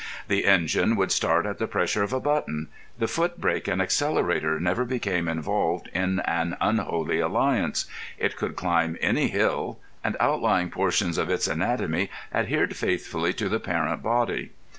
The 0.29 0.45
engine 0.45 0.95
would 0.95 1.11
start 1.11 1.45
at 1.45 1.59
the 1.59 1.67
pressure 1.67 2.01
of 2.01 2.11
a 2.11 2.19
button; 2.19 2.69
the 2.97 3.07
foot 3.07 3.39
brake 3.39 3.67
and 3.67 3.79
accelerator 3.79 4.59
never 4.59 4.83
became 4.83 5.27
involved 5.27 5.89
in 5.93 6.21
an 6.21 6.57
unholy 6.59 7.19
alliance; 7.19 7.85
it 8.17 8.35
could 8.35 8.55
climb 8.55 8.97
any 8.99 9.27
hill; 9.27 9.77
and 10.03 10.17
outlying 10.19 10.71
portions 10.71 11.19
of 11.19 11.29
its 11.29 11.47
anatomy 11.47 12.09
adhered 12.33 12.75
faithfully 12.75 13.31
to 13.33 13.47
the 13.47 13.59
parent 13.59 14.01
body. 14.01 14.53